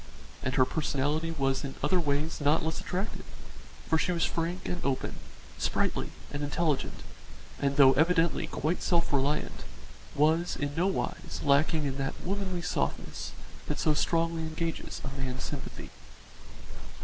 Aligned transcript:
And 0.41 0.55
her 0.55 0.65
personality 0.65 1.29
was 1.29 1.63
in 1.63 1.75
other 1.83 1.99
ways 1.99 2.41
not 2.41 2.65
less 2.65 2.79
attractive, 2.79 3.23
for 3.87 3.99
she 3.99 4.11
was 4.11 4.25
frank 4.25 4.67
and 4.67 4.83
open, 4.83 5.17
sprightly 5.59 6.09
and 6.31 6.41
intelligent, 6.41 7.03
and 7.59 7.75
though 7.77 7.93
evidently 7.93 8.47
quite 8.47 8.81
self 8.81 9.13
reliant, 9.13 9.63
was 10.15 10.55
in 10.55 10.73
nowise 10.73 11.41
lacking 11.43 11.85
in 11.85 11.97
that 11.99 12.19
womanly 12.25 12.63
softness 12.63 13.33
that 13.67 13.77
so 13.77 13.93
strongly 13.93 14.41
engages 14.41 15.01
a 15.03 15.21
man's 15.21 15.43
sympathy. 15.43 15.91